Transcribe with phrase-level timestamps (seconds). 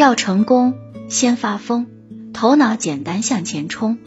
[0.00, 0.78] 要成功
[1.10, 1.86] 先发疯
[2.32, 3.98] 头脑简单向前冲。